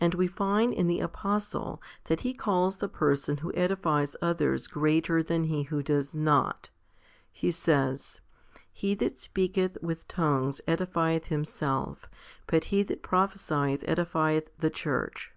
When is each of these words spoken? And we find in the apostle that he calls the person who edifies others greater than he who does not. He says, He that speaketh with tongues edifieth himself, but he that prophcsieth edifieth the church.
And 0.00 0.14
we 0.14 0.26
find 0.26 0.72
in 0.72 0.86
the 0.86 1.00
apostle 1.00 1.82
that 2.04 2.22
he 2.22 2.32
calls 2.32 2.78
the 2.78 2.88
person 2.88 3.36
who 3.36 3.52
edifies 3.54 4.16
others 4.22 4.66
greater 4.66 5.22
than 5.22 5.44
he 5.44 5.64
who 5.64 5.82
does 5.82 6.14
not. 6.14 6.70
He 7.30 7.50
says, 7.50 8.22
He 8.72 8.94
that 8.94 9.20
speaketh 9.20 9.76
with 9.82 10.08
tongues 10.08 10.62
edifieth 10.66 11.26
himself, 11.26 12.08
but 12.46 12.64
he 12.72 12.82
that 12.84 13.02
prophcsieth 13.02 13.84
edifieth 13.84 14.48
the 14.58 14.70
church. 14.70 15.34